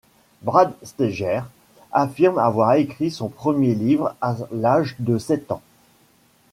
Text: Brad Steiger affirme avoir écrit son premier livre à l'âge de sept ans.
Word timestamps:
Brad 0.41 0.73
Steiger 0.83 1.43
affirme 1.91 2.39
avoir 2.39 2.73
écrit 2.73 3.11
son 3.11 3.29
premier 3.29 3.75
livre 3.75 4.15
à 4.19 4.35
l'âge 4.51 4.95
de 4.97 5.19
sept 5.19 5.51
ans. 5.51 5.61